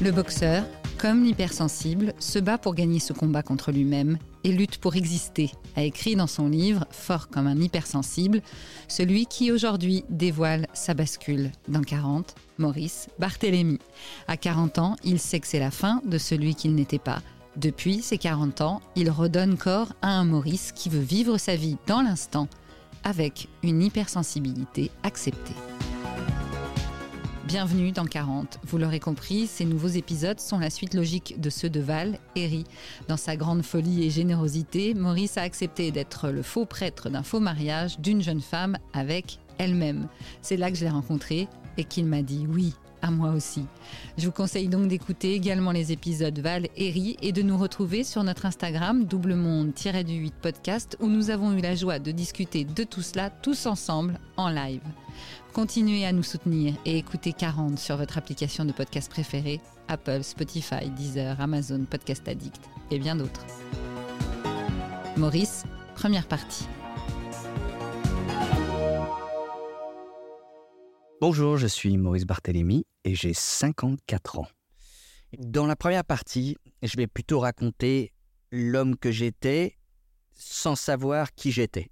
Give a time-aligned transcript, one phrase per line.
[0.00, 0.64] Le boxeur,
[0.96, 5.82] comme l'hypersensible, se bat pour gagner ce combat contre lui-même et lutte pour exister, a
[5.82, 8.42] écrit dans son livre Fort comme un hypersensible,
[8.86, 13.78] celui qui aujourd'hui dévoile sa bascule dans 40, Maurice Barthélémy.
[14.28, 17.22] À 40 ans, il sait que c'est la fin de celui qu'il n'était pas.
[17.56, 21.76] Depuis ses 40 ans, il redonne corps à un Maurice qui veut vivre sa vie
[21.88, 22.48] dans l'instant
[23.04, 25.54] avec une hypersensibilité acceptée.
[27.48, 28.58] Bienvenue dans 40.
[28.64, 32.62] Vous l'aurez compris, ces nouveaux épisodes sont la suite logique de ceux de Val et
[33.08, 37.40] Dans sa grande folie et générosité, Maurice a accepté d'être le faux prêtre d'un faux
[37.40, 40.08] mariage d'une jeune femme avec elle-même.
[40.42, 43.66] C'est là que je l'ai rencontré et qu'il m'a dit oui, à moi aussi.
[44.16, 48.04] Je vous conseille donc d'écouter également les épisodes Val et Ri et de nous retrouver
[48.04, 53.02] sur notre Instagram doublemonde-du8 podcast où nous avons eu la joie de discuter de tout
[53.02, 54.82] cela tous ensemble en live.
[55.52, 60.90] Continuez à nous soutenir et écoutez 40 sur votre application de podcast préférée, Apple, Spotify,
[60.96, 63.44] Deezer, Amazon, Podcast Addict et bien d'autres.
[65.16, 65.64] Maurice,
[65.96, 66.66] première partie.
[71.20, 74.46] Bonjour, je suis Maurice Barthélémy et j'ai 54 ans.
[75.36, 78.12] Dans la première partie, je vais plutôt raconter
[78.52, 79.78] l'homme que j'étais
[80.36, 81.90] sans savoir qui j'étais.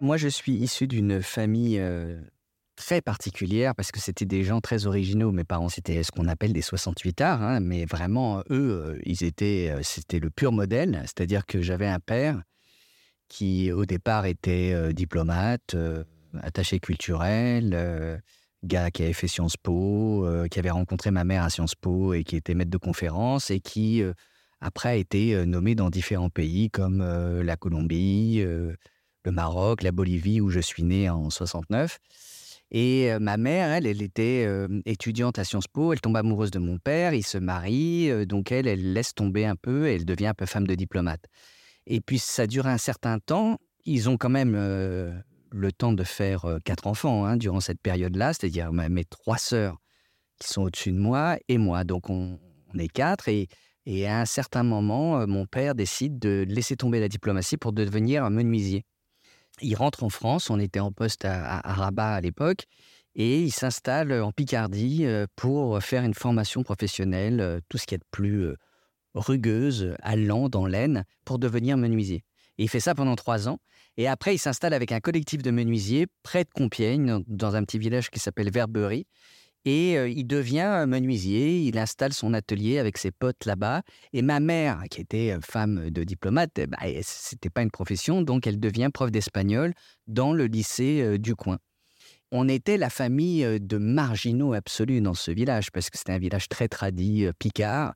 [0.00, 2.20] Moi, je suis issu d'une famille euh,
[2.74, 5.30] très particulière parce que c'était des gens très originaux.
[5.30, 9.22] Mes parents, c'était ce qu'on appelle des 68 arts, hein, mais vraiment, eux, euh, ils
[9.22, 11.00] étaient, euh, c'était le pur modèle.
[11.04, 12.42] C'est-à-dire que j'avais un père
[13.30, 16.04] qui au départ était euh, diplomate, euh,
[16.42, 18.18] attaché culturel, euh,
[18.64, 22.24] gars qui avait fait Sciences Po, qui avait rencontré ma mère à Sciences Po et
[22.24, 24.02] qui était maître de conférence et qui
[24.60, 28.76] après a été nommé dans différents pays comme la Colombie, le
[29.32, 32.00] Maroc, la Bolivie où je suis né en 69.
[32.70, 34.46] Et ma mère, elle, elle était
[34.84, 38.68] étudiante à Sciences Po, elle tombe amoureuse de mon père, il se marie, donc elle,
[38.68, 41.24] elle laisse tomber un peu et elle devient un peu femme de diplomate.
[41.86, 43.58] Et puis ça dure un certain temps.
[43.84, 45.12] Ils ont quand même euh,
[45.50, 49.78] le temps de faire euh, quatre enfants hein, durant cette période-là, c'est-à-dire mes trois sœurs
[50.38, 51.84] qui sont au-dessus de moi et moi.
[51.84, 52.38] Donc on,
[52.78, 53.48] est quatre et,
[54.06, 58.24] à un certain moment, euh, mon père décide de laisser tomber la diplomatie pour devenir
[58.24, 58.84] un menuisier.
[59.62, 62.64] Il rentre en France, on était en poste à, à Rabat à l'époque,
[63.14, 65.04] et il s'installe en Picardie
[65.34, 68.54] pour faire une formation professionnelle, tout ce qui est de plus
[69.14, 72.24] rugueuse, allant dans l'aine, pour devenir menuisier.
[72.58, 73.58] Il fait ça pendant trois ans.
[73.96, 77.78] Et après, il s'installe avec un collectif de menuisiers près de Compiègne, dans un petit
[77.78, 79.06] village qui s'appelle Verberie.
[79.66, 83.82] Et euh, il devient menuisier, il installe son atelier avec ses potes là-bas.
[84.12, 88.46] Et ma mère, qui était euh, femme de diplomate, bah, c'était pas une profession, donc
[88.46, 89.74] elle devient prof d'espagnol
[90.06, 91.58] dans le lycée euh, du coin.
[92.32, 96.48] On était la famille de marginaux absolus dans ce village, parce que c'était un village
[96.48, 97.94] très tradit, picard.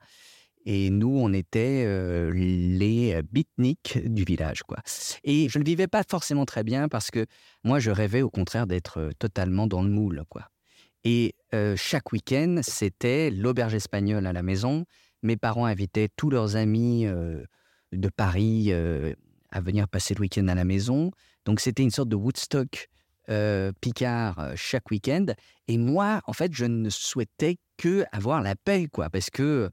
[0.66, 1.86] Et nous, on était
[2.32, 4.78] les beatniks du village, quoi.
[5.22, 7.26] Et je ne vivais pas forcément très bien parce que
[7.64, 10.48] moi, je rêvais au contraire d'être totalement dans le moule, quoi.
[11.04, 11.34] Et
[11.76, 14.86] chaque week-end, c'était l'auberge espagnole à la maison.
[15.22, 17.06] Mes parents invitaient tous leurs amis
[17.92, 21.10] de Paris à venir passer le week-end à la maison.
[21.44, 22.88] Donc c'était une sorte de Woodstock
[23.82, 25.26] Picard chaque week-end.
[25.69, 29.69] Et moi, en fait, je ne souhaitais que avoir la paix, quoi, parce que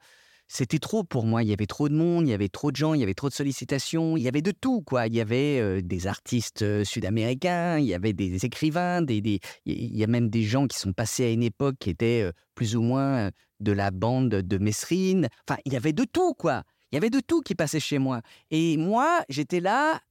[0.52, 1.44] c'était trop pour moi.
[1.44, 3.14] Il y avait trop de monde, il y avait trop de gens, il y avait
[3.14, 5.08] trop de sollicitations, il y avait de tout, quoi.
[5.08, 9.98] Il y avait euh, des artistes euh, sud-américains, il y avait des écrivains, des, il
[9.98, 12.76] y a même des gens qui sont passés à une époque qui étaient euh, plus
[12.76, 13.32] ou moins
[13.62, 15.30] de la bande de Messrine.
[15.48, 16.64] Enfin, il y avait de tout, quoi.
[16.92, 18.22] Il y avait de tout qui passait chez moi.
[18.50, 20.02] Et moi, j'étais là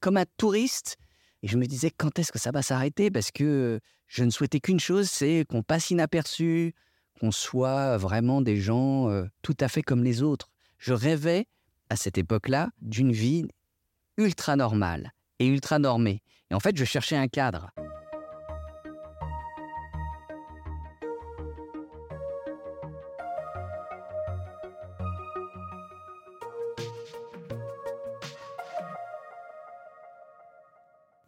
[0.00, 0.96] comme un touriste.
[1.42, 3.10] Et je me disais, quand est-ce que ça va s'arrêter?
[3.10, 3.78] Parce que
[4.08, 6.74] je ne souhaitais qu'une chose, c'est qu'on passe inaperçu,
[7.22, 10.50] qu'on soit vraiment des gens euh, tout à fait comme les autres.
[10.78, 11.46] Je rêvais,
[11.88, 13.46] à cette époque-là, d'une vie
[14.16, 16.20] ultra normale et ultra normée.
[16.50, 17.70] Et en fait, je cherchais un cadre.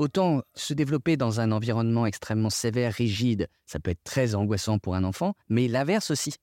[0.04, 4.96] Autant se développer dans un environnement extrêmement sévère, rigide, ça peut être très angoissant pour
[4.96, 6.34] un enfant, mais l'inverse aussi.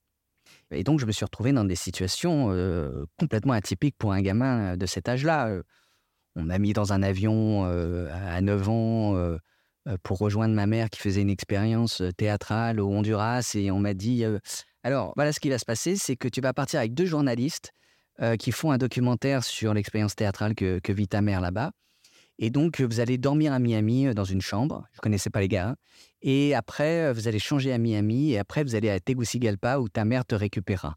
[0.72, 4.76] Et donc je me suis retrouvé dans des situations euh, complètement atypiques pour un gamin
[4.76, 5.46] de cet âge-là.
[5.46, 5.62] Euh,
[6.34, 9.36] on m'a mis dans un avion euh, à 9 ans
[10.02, 14.24] pour rejoindre ma mère qui faisait une expérience théâtrale au Honduras et on m'a dit
[14.82, 17.70] alors voilà ce qui va se passer, c'est que tu vas partir avec deux journalistes
[18.40, 21.70] qui font un documentaire sur l'expérience théâtrale que vit ta mère là-bas.
[22.44, 24.84] Et donc, vous allez dormir à Miami dans une chambre.
[24.94, 25.76] Je ne connaissais pas les gars.
[26.22, 28.32] Et après, vous allez changer à Miami.
[28.32, 30.96] Et après, vous allez à Tegucigalpa où ta mère te récupérera.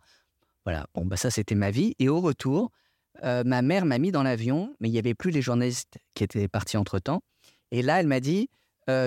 [0.64, 0.88] Voilà.
[0.96, 1.94] Bon, bah ça, c'était ma vie.
[2.00, 2.72] Et au retour,
[3.22, 6.48] ma mère m'a mis dans l'avion, mais il n'y avait plus les journalistes qui étaient
[6.48, 7.22] partis entre-temps.
[7.70, 8.50] Et là, elle m'a dit,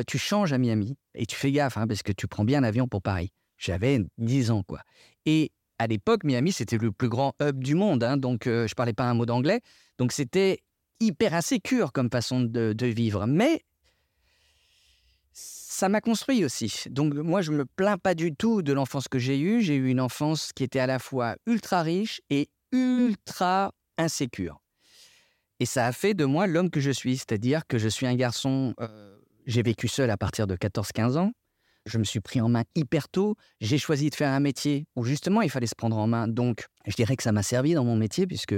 [0.07, 2.87] tu changes à Miami et tu fais gaffe, hein, parce que tu prends bien l'avion
[2.87, 3.33] pour Paris.
[3.57, 4.83] J'avais 10 ans, quoi.
[5.27, 5.51] Et
[5.81, 8.93] à l'époque, Miami, c'était le plus grand hub du monde, hein, donc je ne parlais
[8.93, 9.61] pas un mot d'anglais.
[9.99, 10.61] Donc c'était
[11.01, 13.27] hyper insécure comme façon de, vivre.
[13.27, 13.63] Mais
[15.33, 16.85] ça m'a construit aussi.
[16.91, 19.61] Donc moi, je me plains pas du tout de l'enfance que j'ai eue.
[19.63, 24.61] J'ai eu une enfance qui était à la fois ultra riche et ultra insécure.
[25.61, 28.15] Et ça a fait de moi l'homme que je suis, c'est-à-dire que je suis un
[28.15, 31.33] garçon, euh, j'ai vécu seul à partir de 14-15 ans,
[31.85, 35.05] je me suis pris en main hyper tôt, j'ai choisi de faire un métier où
[35.05, 37.85] justement il fallait se prendre en main, donc je dirais que ça m'a servi dans
[37.85, 38.55] mon métier puisque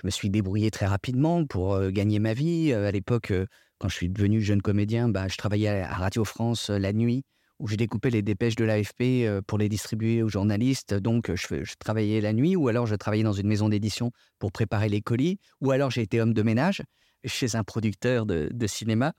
[0.00, 2.72] je me suis débrouillé très rapidement pour gagner ma vie.
[2.72, 3.32] À l'époque,
[3.78, 7.24] quand je suis devenu jeune comédien, bah, je travaillais à Radio France la nuit
[7.60, 10.94] où j'ai découpé les dépêches de l'AFP pour les distribuer aux journalistes.
[10.94, 14.88] Donc, je, travaillais la nuit, ou alors je travaillais dans une maison d'édition pour préparer
[14.88, 16.82] les colis, ou alors j'ai été homme de ménage
[17.24, 19.12] chez un producteur de, cinéma.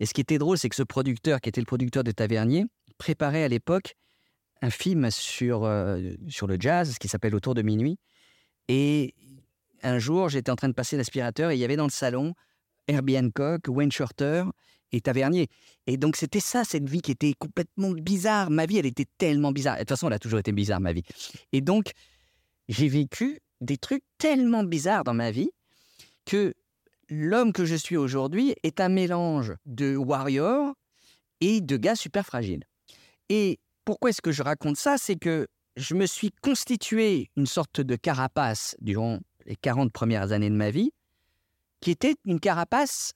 [0.00, 2.64] Et ce qui était drôle, c'est que ce producteur, qui était le producteur de Tavernier,
[2.98, 3.94] préparait à l'époque
[4.62, 5.70] un film sur,
[6.28, 7.98] sur le jazz qui s'appelle Autour de minuit.
[8.68, 9.14] Et
[9.84, 12.34] un jour, j'étais en train de passer l'aspirateur et il y avait dans le salon
[12.88, 14.44] Herbie Hancock, Wayne Shorter
[14.92, 15.48] et tavernier.
[15.86, 18.50] Et donc, c'était ça, cette vie qui était complètement bizarre.
[18.50, 19.74] Ma vie, elle était tellement bizarre.
[19.74, 21.02] de toute façon, elle a toujours été bizarre, ma vie.
[21.52, 21.92] Et donc,
[22.68, 25.50] j'ai vécu des trucs tellement bizarres dans ma vie
[26.24, 26.54] que
[27.08, 30.74] l'homme que je suis aujourd'hui est un mélange de warrior
[31.40, 32.64] et de gars super fragile.
[33.28, 34.96] Et pourquoi est-ce que je raconte ça?
[34.96, 35.46] C'est que
[35.76, 40.70] je me suis constitué une sorte de carapace durant les 40 premières années de ma
[40.70, 40.92] vie,
[41.80, 43.12] qui était une carapace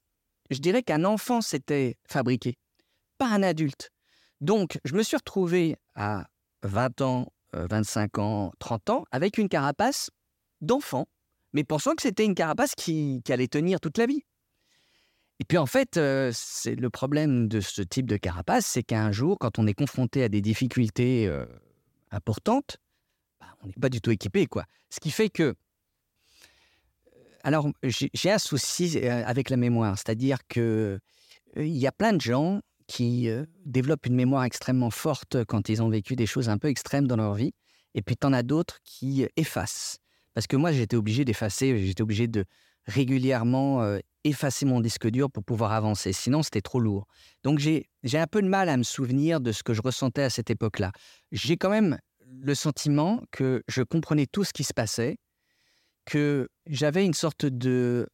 [0.50, 2.56] je dirais qu'un enfant s'était fabriqué,
[3.18, 3.90] pas un adulte.
[4.40, 6.26] Donc, je me suis retrouvé à
[6.62, 10.10] 20 ans, 25 euh, ans, 30 ans, avec une carapace
[10.60, 11.06] d'enfant,
[11.52, 14.22] mais pensant que c'était une carapace qui, allait tenir toute la vie.
[15.40, 19.12] Et puis en fait, euh, c'est le problème de ce type de carapace, c'est qu'un
[19.12, 21.46] jour, quand on est confronté à des difficultés euh,
[22.10, 22.78] importantes,
[23.40, 24.64] bah, on n'est pas du tout équipé, quoi.
[24.90, 25.54] Ce qui fait que
[27.44, 30.98] alors, j'ai un souci euh, avec la mémoire, c'est-à-dire que
[31.56, 35.68] euh, il y a plein de gens qui euh, développent une mémoire extrêmement forte quand
[35.68, 37.52] ils ont vécu des choses un peu extrêmes dans leur vie,
[37.94, 39.98] et puis en as d'autres qui effacent.
[40.34, 42.44] Parce que moi, j'étais obligé d'effacer, j'étais obligé de
[42.86, 47.06] régulièrement effacer mon disque dur pour pouvoir avancer, sinon c'était trop lourd.
[47.42, 50.30] Donc j'ai un peu de mal à me souvenir de ce que je ressentais à
[50.30, 50.92] cette époque-là.
[51.32, 51.98] J'ai quand même
[52.40, 55.18] le sentiment que je comprenais tout ce qui se passait,
[56.08, 58.08] que j'avais une sorte de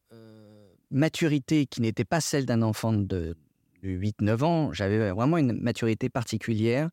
[0.91, 3.37] maturité qui n'était pas celle d'un enfant de,
[3.83, 4.73] 8-9 ans.
[4.73, 6.89] J'avais vraiment une maturité particulière.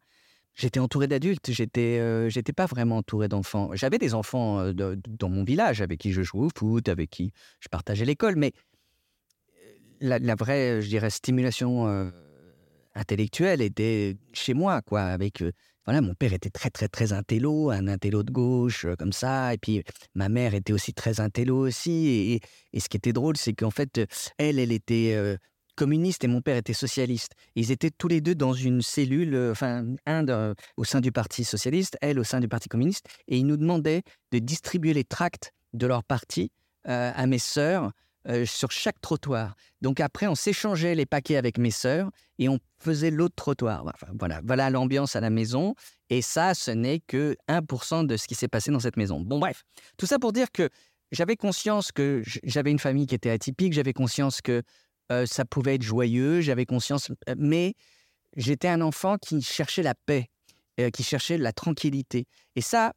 [0.54, 3.70] J'étais entouré d'adultes, j'étais j'étais pas vraiment entouré d'enfants.
[3.72, 7.68] J'avais des enfants dans mon village avec qui je jouais au foot, avec qui je
[7.68, 8.52] partageais l'école, mais
[10.00, 12.12] la, la, vraie, je dirais, stimulation
[12.94, 15.42] intellectuelle était chez moi, quoi, avec
[15.84, 19.52] voilà, mon père était très, très, très intello, un intello de gauche, euh, comme ça.
[19.52, 19.82] Et puis,
[20.14, 22.40] ma mère était aussi très intello aussi.
[22.72, 24.00] Et, ce qui était drôle, c'est qu'en fait,
[24.38, 25.36] elle, elle était euh,
[25.74, 27.32] communiste et mon père était socialiste.
[27.56, 31.44] ils étaient tous les deux dans une cellule, euh, enfin, un au sein du Parti
[31.44, 33.06] socialiste, elle au sein du Parti communiste.
[33.26, 36.50] Et ils nous demandaient de distribuer les tracts de leur parti
[36.84, 37.92] à mes sœurs
[38.28, 39.56] euh, sur chaque trottoir.
[39.80, 43.84] Donc après, on s'échangeait les paquets avec mes sœurs et on faisait l'autre trottoir.
[44.16, 45.74] voilà, voilà l'ambiance à la maison.
[46.08, 49.20] Et ça, ce n'est que 1% de ce qui s'est passé dans cette maison.
[49.20, 49.64] Bon, bref,
[49.96, 50.68] tout ça pour dire que
[51.10, 54.62] j'avais conscience que j'avais une famille qui était atypique, j'avais conscience que
[55.10, 57.74] euh, ça pouvait être joyeux, j'avais conscience, euh, mais
[58.36, 60.30] j'étais un enfant qui cherchait la paix,
[60.94, 62.26] qui cherchait la tranquillité.
[62.54, 62.92] Et ça,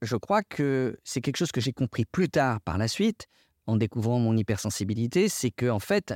[0.00, 3.26] je crois que c'est quelque chose que j'ai compris plus tard par la suite,
[3.70, 6.14] en découvrant mon hypersensibilité, c'est que en fait,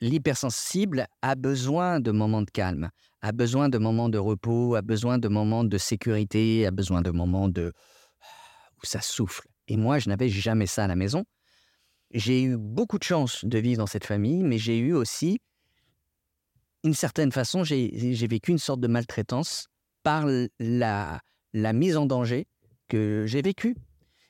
[0.00, 2.90] l'hypersensible a besoin de moments de calme,
[3.22, 7.10] a besoin de moments de repos, a besoin de moments de sécurité, a besoin de
[7.10, 7.72] moments de
[8.82, 9.48] où ça souffle.
[9.68, 11.24] Et moi, je n'avais jamais ça à la maison.
[12.12, 15.40] J'ai eu beaucoup de chance de vivre dans cette famille, mais j'ai eu aussi,
[16.84, 19.68] d'une certaine façon, j'ai vécu une sorte de maltraitance
[20.02, 20.26] par
[20.60, 21.20] la,
[21.54, 22.46] la mise en danger
[22.88, 23.74] que j'ai vécue.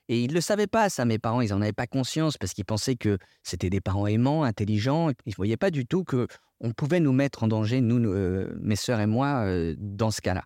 [0.09, 2.53] Et ils ne le savaient pas, ça, mes parents, ils n'en avaient pas conscience parce
[2.53, 5.11] qu'ils pensaient que c'était des parents aimants, intelligents.
[5.27, 8.77] Ils ne voyaient pas du tout qu'on pouvait nous mettre en danger, nous, euh, mes
[8.77, 10.45] sœurs et moi, euh, dans ce cas-là.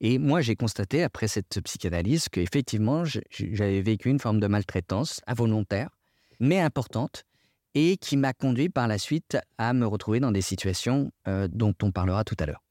[0.00, 5.90] Et moi, j'ai constaté, après cette psychanalyse, qu'effectivement, j'avais vécu une forme de maltraitance involontaire,
[6.40, 7.24] mais importante.
[7.74, 11.72] et qui m'a conduit par la suite à me retrouver dans des situations euh, dont
[11.82, 12.62] on parlera tout à l'heure.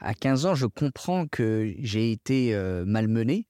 [0.00, 2.54] À 15 ans, je comprends que j'ai été
[2.86, 3.46] malmené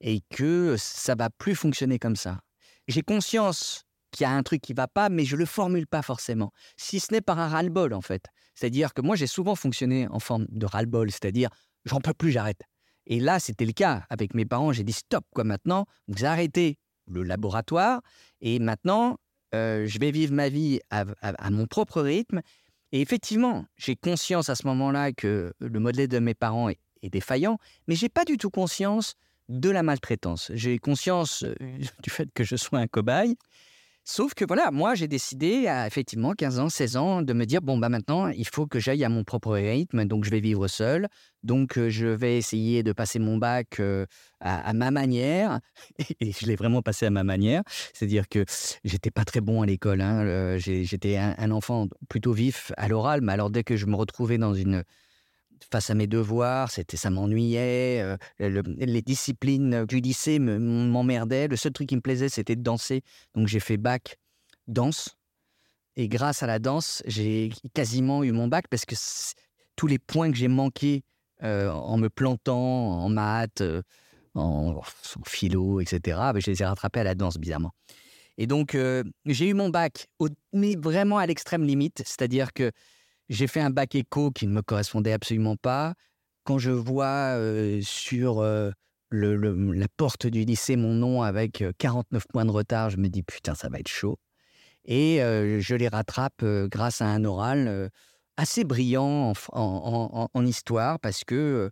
[0.00, 2.40] et que ça va plus fonctionner comme ça.
[2.88, 6.02] J'ai conscience qu'il y a un truc qui va pas, mais je le formule pas
[6.02, 6.52] forcément.
[6.76, 8.26] Si ce n'est par un ras-le-bol, en fait.
[8.54, 11.50] C'est-à-dire que moi, j'ai souvent fonctionné en forme de ras-le-bol, c'est-à-dire
[11.84, 12.62] j'en peux plus, j'arrête.
[13.06, 14.72] Et là, c'était le cas avec mes parents.
[14.72, 15.44] J'ai dit stop, quoi.
[15.44, 18.00] Maintenant, vous arrêtez le laboratoire
[18.40, 19.18] et maintenant,
[19.52, 21.04] je vais vivre ma vie à,
[21.50, 22.40] mon propre rythme.
[22.92, 27.58] Et effectivement, j'ai conscience à ce moment-là que le modèle de mes parents est, défaillant,
[27.86, 29.14] mais j'ai pas du tout conscience
[29.48, 30.50] de la maltraitance.
[30.54, 31.54] J'ai conscience euh,
[32.02, 33.36] du fait que je sois un cobaye
[34.08, 37.60] Sauf que voilà, moi j'ai décidé à effectivement 15 ans, 16 ans de me dire
[37.60, 40.68] bon bah maintenant il faut que j'aille à mon propre rythme, donc je vais vivre
[40.68, 41.08] seul,
[41.42, 44.06] donc euh, je vais essayer de passer mon bac euh,
[44.38, 45.58] à, ma manière.
[46.20, 48.44] Et je l'ai vraiment passé à ma manière, c'est-à-dire que
[48.84, 53.32] j'étais pas très bon à l'école, hein, j'étais un, enfant plutôt vif à l'oral, mais
[53.32, 54.84] alors dès que je me retrouvais dans une
[55.70, 58.00] face à mes devoirs, c'était ça m'ennuyait.
[58.02, 61.48] Euh, les disciplines du lycée m'emmerdaient.
[61.48, 63.02] Le seul truc qui me plaisait, c'était de danser.
[63.34, 64.18] Donc j'ai fait bac
[64.66, 65.16] danse.
[65.96, 68.94] Et grâce à la danse, j'ai quasiment eu mon bac parce que
[69.76, 71.02] tous les points que j'ai manqués
[71.42, 73.82] euh, en me plantant en maths, euh,
[74.34, 74.80] en,
[75.24, 77.72] philo, etc., ben, je les ai rattrapés à la danse, bizarrement.
[78.38, 78.76] Et donc,
[79.24, 80.08] j'ai eu mon bac,
[80.52, 82.70] mais vraiment à l'extrême limite, c'est-à-dire que
[83.28, 85.94] j'ai fait un bac éco qui ne me correspondait absolument pas.
[86.44, 87.36] Quand je vois
[87.82, 88.42] sur
[89.10, 93.54] la porte du lycée mon nom avec 49 points de retard, je me dis putain,
[93.54, 94.18] ça va être chaud.
[94.84, 97.90] Et je les rattrape grâce à un oral
[98.36, 101.70] assez brillant en, histoire parce que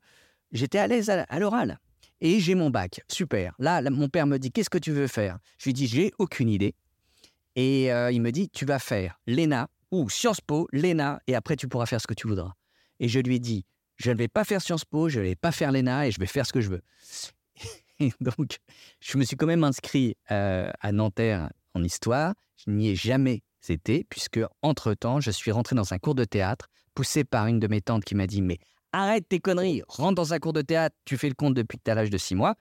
[0.50, 1.78] j'étais à l'aise à, l'oral.
[2.20, 3.02] Et j'ai mon bac.
[3.08, 3.54] Super.
[3.58, 5.38] Là, mon père me dit Qu'est-ce que tu veux faire?
[5.58, 6.74] Je lui dis J'ai aucune idée.
[7.54, 9.68] Et il me dit Tu vas faire l'ENA,
[10.02, 12.52] ou Sciences Po, l'ENA, et après tu pourras faire ce que tu voudras.
[13.00, 13.64] Et je lui ai dit,
[13.96, 16.18] je ne vais pas faire Sciences Po, je ne vais pas faire l'ENA et je
[16.20, 16.82] vais faire ce que je veux.
[18.00, 18.58] Et donc,
[19.00, 22.34] je me suis quand même inscrit euh, à Nanterre en histoire.
[22.56, 26.68] Je n'y ai jamais été, puisque entre-temps, je suis rentré dans un cours de théâtre,
[26.94, 28.58] poussé par une de mes tantes qui m'a dit Mais
[28.92, 31.82] arrête tes conneries, rentre dans un cours de théâtre, tu fais le compte depuis que
[31.84, 32.56] tu as l'âge de six mois.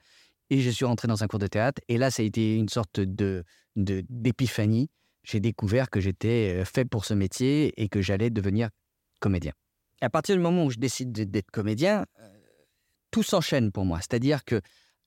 [0.50, 2.70] Et je suis rentré dans un cours de théâtre, et là, ça a été une
[2.70, 3.44] sorte de
[3.76, 4.92] d'épiphanie
[5.24, 8.70] j'ai découvert que j'étais fait pour ce métier et que j'allais devenir
[9.20, 9.54] comédien.
[10.02, 12.06] à partir du moment où je décide d'être comédien,
[13.12, 14.00] tout s'enchaîne pour moi.
[14.00, 14.60] C'est-à-dire que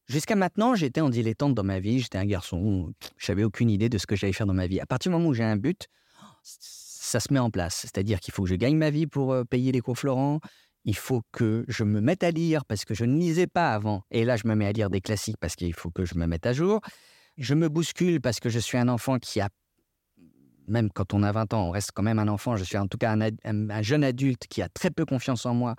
[0.07, 3.91] jusqu'à maintenant, j'étais en dilettante dans ma vie, j'étais un garçon, je n'avais aucune idée
[3.91, 4.81] de ce que j'allais faire dans ma vie.
[4.81, 5.87] À partir du moment où j'ai un but,
[6.43, 7.77] ça se met en place.
[7.83, 10.41] C'est-à-dire qu'il faut que je gagne ma vie pour payer les cours Florent,
[10.85, 14.05] il faut que je me mette à lire parce que je ne lisais pas avant.
[14.13, 16.27] Et là, je me mets à lire des classiques parce qu'il faut que je me
[16.27, 16.81] mette à jour.
[17.37, 19.49] Je me bouscule parce que je suis un enfant qui a
[20.69, 22.57] même quand on a 20 ans, on reste quand même un enfant.
[22.57, 25.77] Je suis en tout cas un, jeune adulte qui a très peu confiance en moi.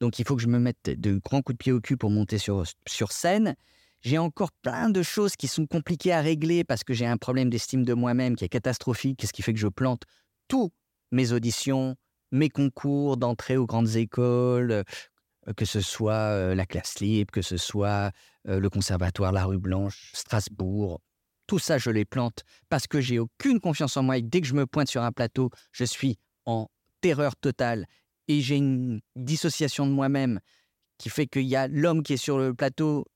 [0.00, 2.10] Donc il faut que je me mette de grands coups de pied au cul pour
[2.10, 3.56] monter sur, sur scène.
[4.00, 7.50] J'ai encore plein de choses qui sont compliquées à régler parce que j'ai un problème
[7.50, 10.02] d'estime de moi-même qui est catastrophique, ce qui fait que je plante
[10.46, 10.70] tous
[11.10, 11.96] mes auditions,
[12.30, 14.84] mes concours d'entrée aux grandes écoles, euh,
[15.56, 18.12] que ce soit euh, la classe libre, que ce soit
[18.48, 21.00] euh, le conservatoire La Rue Blanche, Strasbourg,
[21.48, 24.18] tout ça, je les plante parce que j'ai aucune confiance en moi.
[24.18, 26.68] Et dès que je me pointe sur un plateau, je suis en
[27.00, 27.86] terreur totale
[28.28, 30.38] et j'ai une dissociation de moi-même
[30.98, 33.06] qui fait qu'il y a l'homme qui est sur le plateau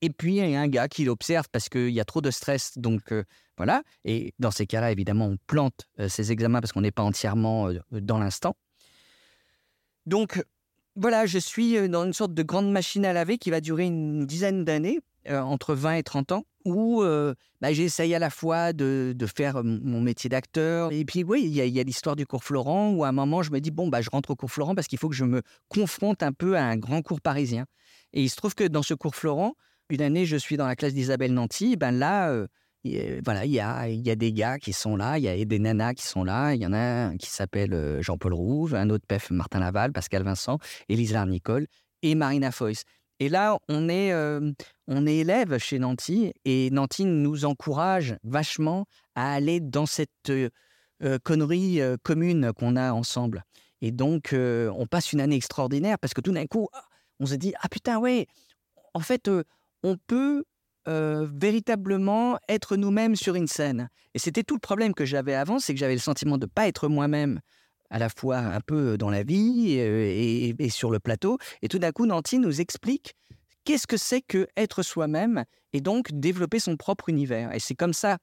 [0.00, 2.30] et puis il y a un gars qui l'observe parce qu'il y a trop de
[2.30, 2.76] stress.
[2.76, 3.24] Donc euh,
[3.56, 3.82] voilà.
[4.04, 7.68] Et dans ces cas-là, évidemment, on plante euh, ces examens parce qu'on n'est pas entièrement
[7.68, 8.56] euh, dans l'instant.
[10.06, 10.42] Donc
[10.96, 14.26] voilà, je suis dans une sorte de grande machine à laver qui va durer une
[14.26, 17.02] dizaine d'années, entre 20 et 30 ans où
[17.60, 20.92] bah, j'essaye à la fois de, faire mon métier d'acteur.
[20.92, 23.50] Et puis, oui, il y a, l'histoire du cours Florent où à un moment, je
[23.50, 25.42] me dis, bon, bah, je rentre au cours Florent parce qu'il faut que je me
[25.68, 27.66] confronte un peu à un grand cours parisien.
[28.12, 29.54] Et il se trouve que dans ce cours Florent,
[29.88, 31.76] une année, je suis dans la classe d'Isabelle Nanty.
[31.76, 32.46] ben là,
[33.24, 35.58] voilà, il y a, y a des gars qui sont là, il y a des
[35.58, 36.54] nanas qui sont là.
[36.54, 40.24] Il y en a un qui s'appelle Jean-Paul Rouge, un autre PEF Martin Laval, Pascal
[40.24, 40.58] Vincent,
[40.88, 41.66] Élise Nicole
[42.02, 42.84] et Marina Foïs.
[43.20, 44.12] Et là, on est,
[44.88, 50.32] on est élève chez Nanty et Nanty nous encourage vachement à aller dans cette
[51.22, 53.44] connerie commune qu'on a ensemble.
[53.80, 56.82] Et donc, on passe une année extraordinaire parce que tout d'un coup, ah,
[57.20, 58.26] on se dit Ah putain, ouais,
[58.92, 59.30] en fait,
[59.84, 60.44] on peut
[60.86, 63.88] véritablement être nous-mêmes sur une scène.
[64.14, 66.50] Et c'était tout le problème que j'avais avant, c'est que j'avais le sentiment de ne
[66.50, 67.40] pas être moi-même
[67.90, 71.38] à la fois un peu dans la vie et, et sur le plateau.
[71.60, 73.14] Et tout d'un coup, Nancy nous explique
[73.64, 77.54] qu'est-ce que c'est que être soi-même et donc développer son propre univers.
[77.54, 78.18] Et c'est comme ça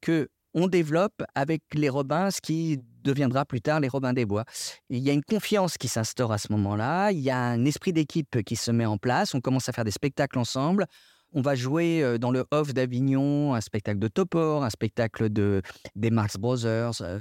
[0.00, 4.44] que on développe avec les Robins ce qui deviendra plus tard les Robins des Bois.
[4.90, 7.92] Il y a une confiance qui s'instaure à ce moment-là, il y a un esprit
[7.92, 10.86] d'équipe qui se met en place, on commence à faire des spectacles ensemble.
[11.32, 15.62] On va jouer euh, dans le Off d'Avignon un spectacle de Topor, un spectacle de,
[15.96, 17.00] des Marx Brothers.
[17.00, 17.18] Euh,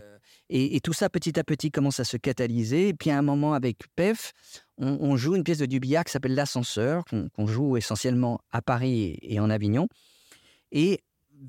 [0.50, 2.90] et, tout ça, petit à petit, commence à se catalyser.
[2.90, 4.34] Et puis, à un moment, avec PEF,
[4.78, 9.40] on, joue une pièce de Dubillard qui s'appelle L'Ascenseur, qu'on joue essentiellement à Paris et
[9.40, 9.88] en Avignon.
[10.74, 11.04] Et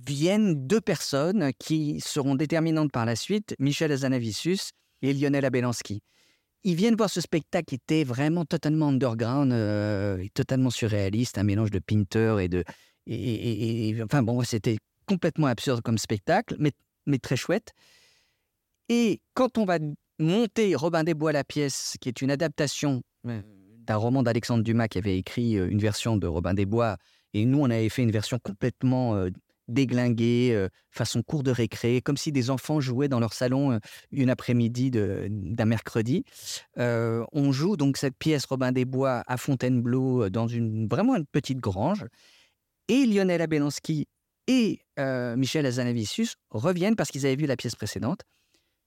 [0.07, 4.71] viennent deux personnes qui seront déterminantes par la suite, Michel Azanavicius
[5.02, 6.02] et Lionel Abelansky.
[6.64, 11.42] Ils viennent voir ce spectacle qui était vraiment totalement underground euh, et totalement surréaliste, un
[11.42, 12.64] mélange de Pinter et de...
[13.07, 16.71] Et, enfin bon, c'était complètement absurde comme spectacle, mais,
[17.07, 17.73] mais très chouette.
[18.88, 19.78] Et quand on va
[20.21, 24.99] monter Robin des Bois la pièce, qui est une adaptation d'un roman d'Alexandre Dumas qui
[24.99, 26.97] avait écrit euh, une version de Robin des Bois,
[27.35, 29.31] et nous on avait fait une version complètement euh,
[29.73, 33.79] déglingués, façon cours de récré, comme si des enfants jouaient dans leur salon
[34.11, 36.25] une après-midi d'un mercredi.
[36.76, 41.59] on joue donc cette pièce Robin des Bois à Fontainebleau dans une vraiment une petite
[41.59, 42.07] grange.
[42.88, 44.07] Et Lionel Abelansky
[44.47, 48.21] et Michel Azanavicius reviennent parce qu'ils avaient vu la pièce précédente.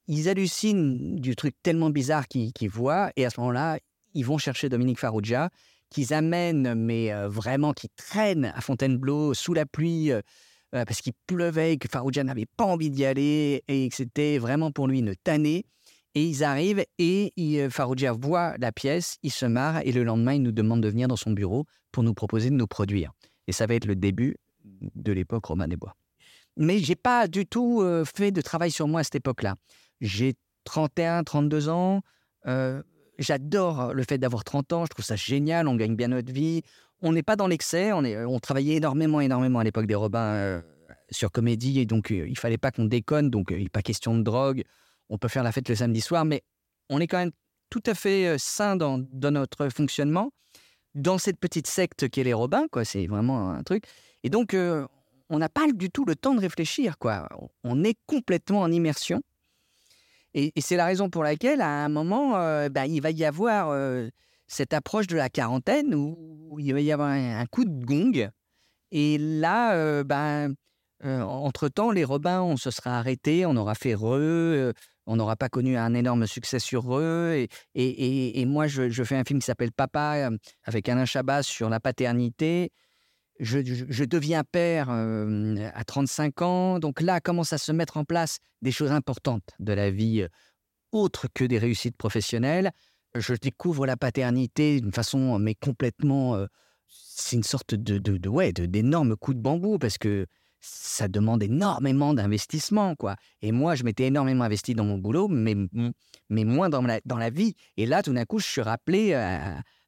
[0.08, 3.80] Ils hallucinent du truc tellement bizarre qu'ils voient et à ce moment-là,
[4.14, 5.50] ils vont chercher Dominique Farrugia
[5.90, 10.22] qu'ils amènent, mais vraiment qui traînent à Fontainebleau sous la pluie euh,
[10.72, 14.88] parce qu'il pleuvait, que Farouja n'avait pas envie d'y aller et que c'était vraiment pour
[14.88, 15.66] lui une tannée.
[16.16, 20.34] Et ils arrivent et il, Farouja voit la pièce, il se marre et le lendemain,
[20.34, 23.12] il nous demande de venir dans son bureau pour nous proposer de nous produire.
[23.48, 24.38] Et ça va être le début
[24.96, 25.96] de l'époque Romain des Bois.
[26.58, 29.56] Mais j'ai pas du tout euh, fait de travail sur moi à cette époque-là.
[30.00, 32.02] J'ai 31, 32 ans.
[32.48, 32.82] Euh,
[33.20, 34.86] j'adore le fait d'avoir 30 ans.
[34.86, 35.68] Je trouve ça génial.
[35.68, 36.62] On gagne bien notre vie
[37.02, 37.92] on n'est pas dans l'excès.
[37.94, 40.62] On, travaillait énormément, énormément à l'époque des Robins euh,
[41.12, 41.80] sur comédie.
[41.80, 43.30] Et donc, euh, il fallait pas qu'on déconne.
[43.30, 44.64] Donc, il euh, pas question de drogue.
[45.10, 46.26] On peut faire la fête le samedi soir.
[46.26, 46.44] Mais
[46.90, 47.32] on est quand même
[47.70, 50.32] tout à fait sain dans, notre fonctionnement.
[50.94, 52.86] Dans cette petite secte qu'est les Robins, quoi.
[52.86, 53.84] C'est vraiment un truc.
[54.24, 57.28] Et donc, on n'a pas du tout le temps de réfléchir, quoi.
[57.64, 59.22] On est complètement en immersion.
[60.34, 62.32] Et, c'est la raison pour laquelle, à un moment,
[62.70, 63.70] bah, il va y avoir
[64.48, 68.30] cette approche de la quarantaine où, il va y avoir un, coup de gong.
[68.92, 70.54] Et là, euh, ben,
[71.04, 74.74] euh, entre-temps, les Robins, on se sera arrêté, on aura fait Re, euh,
[75.06, 77.34] on n'aura pas connu un énorme succès sur Re.
[77.34, 80.30] Et, et, moi, je, fais un film qui s'appelle Papa,
[80.64, 82.72] avec Alain Chabat sur la paternité.
[83.40, 86.80] Je, je, deviens père à 35 ans.
[86.80, 90.26] Donc là, commence à se mettre en place des choses importantes de la vie,
[90.92, 92.72] autres que des réussites professionnelles
[93.16, 96.38] je découvre la paternité d'une façon, mais complètement.
[96.88, 100.28] C'est une sorte de, de, ouais, d'énorme coup de bambou parce que
[100.62, 103.16] ça demande énormément d'investissement, quoi.
[103.42, 105.56] Et moi, je m'étais énormément investi dans mon boulot, mais,
[106.30, 107.54] mais moins dans la, dans la vie.
[107.78, 109.14] Et là, tout d'un coup, je suis rappelé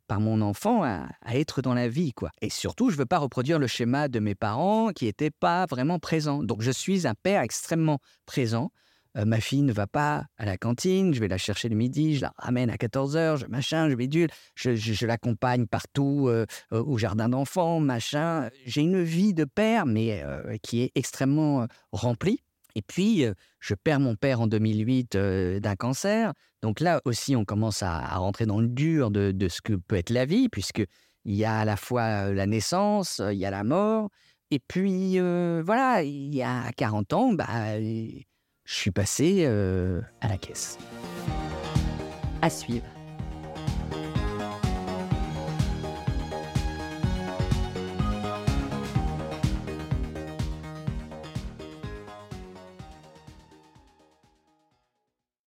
[0.07, 2.29] par mon enfant à, à, être dans la vie, quoi.
[2.41, 5.99] Et surtout, je veux pas reproduire le schéma de mes parents qui n'étaient pas vraiment
[5.99, 6.43] présents.
[6.43, 8.71] Donc, je suis un père extrêmement présent.
[9.17, 12.15] Euh, ma fille ne va pas à la cantine, je vais la chercher le midi,
[12.15, 16.97] je la ramène à 14h, je machin, je bidule, je, je, l'accompagne partout euh, au
[16.97, 18.49] jardin d'enfants, machin.
[18.65, 22.41] J'ai une vie de père, mais euh, qui est extrêmement remplie.
[22.75, 23.25] Et puis,
[23.59, 26.33] je perds mon père en 2008 d'un cancer.
[26.61, 29.95] Donc là aussi, on commence à, rentrer dans le dur de, de, ce que peut
[29.95, 30.83] être la vie, puisque
[31.25, 34.11] il y a à la fois la naissance, il y a la mort.
[34.51, 37.47] Et puis, voilà, il y a 40 ans, bah,
[38.67, 40.77] je suis passé euh, à la caisse.
[42.41, 42.85] À suivre.